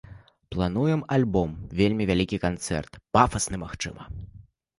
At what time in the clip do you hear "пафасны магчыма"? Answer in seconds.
3.19-4.03